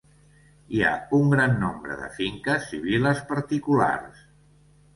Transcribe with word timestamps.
Hi 0.75 0.79
ha 0.83 0.93
un 1.17 1.29
gran 1.33 1.53
nombre 1.65 1.99
de 2.01 2.09
finques 2.17 2.67
i 2.81 2.81
vil·les 2.89 3.25
particulars. 3.35 4.27